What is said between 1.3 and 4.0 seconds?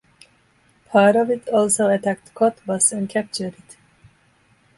also attacked Cottbus and captured it.